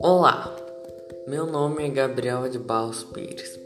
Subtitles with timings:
[0.00, 0.56] Olá,
[1.26, 3.60] meu nome é Gabriel de Barros Pires.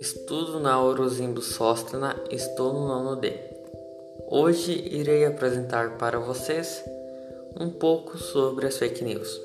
[0.00, 3.34] Estudo na Orozimbo Sóstena e estou no nono D.
[4.28, 6.82] Hoje irei apresentar para vocês
[7.60, 9.40] um pouco sobre as fake news.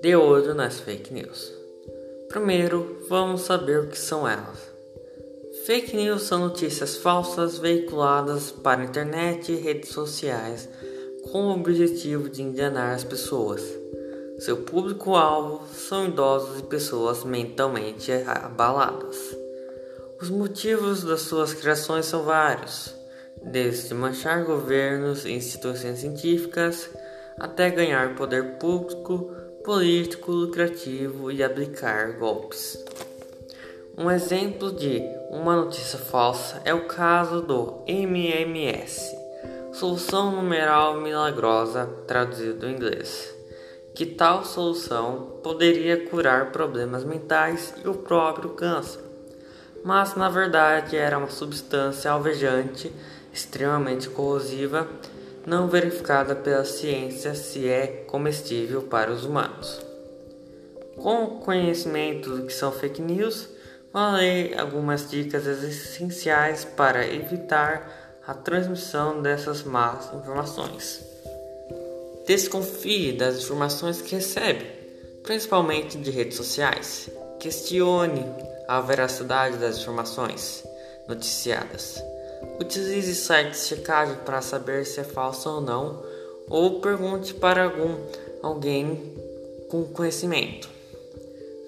[0.00, 1.52] De olho nas fake news.
[2.28, 4.75] Primeiro, vamos saber o que são elas.
[5.66, 10.68] Fake news são notícias falsas veiculadas para a internet e redes sociais
[11.30, 13.62] com o objetivo de enganar as pessoas
[14.38, 19.16] seu público-alvo são idosos e pessoas mentalmente abaladas.
[20.20, 22.94] Os motivos das suas criações são vários,
[23.42, 26.90] desde manchar governos e instituições científicas
[27.38, 32.78] até ganhar poder público, político, lucrativo e aplicar golpes.
[33.96, 39.16] Um exemplo de uma notícia falsa é o caso do MMS,
[39.72, 43.36] solução numeral milagrosa traduzido do inglês
[43.96, 49.00] que tal solução poderia curar problemas mentais e o próprio câncer,
[49.82, 52.92] mas na verdade era uma substância alvejante,
[53.32, 54.86] extremamente corrosiva,
[55.46, 59.80] não verificada pela ciência se é comestível para os humanos.
[60.96, 63.48] Com o conhecimento do que são fake news,
[63.96, 71.00] falei algumas dicas essenciais para evitar a transmissão dessas más informações.
[72.26, 74.66] Desconfie das informações que recebe,
[75.22, 77.08] principalmente de redes sociais.
[77.40, 78.22] Questione
[78.68, 80.62] a veracidade das informações
[81.08, 81.98] noticiadas.
[82.60, 86.04] Utilize sites de checagem para saber se é falso ou não,
[86.50, 87.96] ou pergunte para algum
[88.42, 89.14] alguém
[89.70, 90.75] com conhecimento.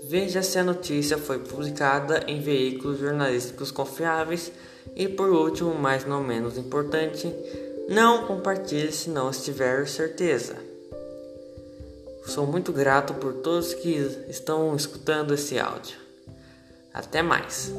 [0.09, 4.51] Veja se a notícia foi publicada em veículos jornalísticos confiáveis
[4.97, 7.31] e, por último, mas não menos importante,
[7.91, 10.57] não compartilhe se não estiver certeza.
[12.25, 13.91] Sou muito grato por todos que
[14.31, 15.99] estão escutando esse áudio.
[16.95, 17.71] Até mais.